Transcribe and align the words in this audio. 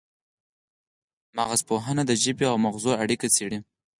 مغزژبپوهنه 1.37 2.03
د 2.05 2.11
ژبې 2.23 2.45
او 2.51 2.57
مغزو 2.65 2.91
اړیکې 3.03 3.27
څیړي 3.35 3.59